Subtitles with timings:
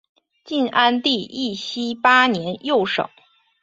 [0.43, 3.07] 晋安帝义熙八年又省。